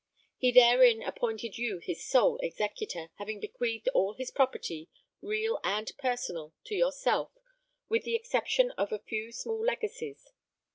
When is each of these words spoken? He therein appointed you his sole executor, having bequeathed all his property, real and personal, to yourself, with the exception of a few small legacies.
He 0.39 0.51
therein 0.51 1.03
appointed 1.03 1.59
you 1.59 1.77
his 1.77 2.03
sole 2.03 2.39
executor, 2.39 3.11
having 3.19 3.39
bequeathed 3.39 3.87
all 3.89 4.15
his 4.15 4.31
property, 4.31 4.89
real 5.21 5.59
and 5.63 5.91
personal, 5.99 6.55
to 6.63 6.73
yourself, 6.73 7.31
with 7.87 8.01
the 8.03 8.15
exception 8.15 8.71
of 8.71 8.91
a 8.91 8.97
few 8.97 9.31
small 9.31 9.63
legacies. 9.63 10.33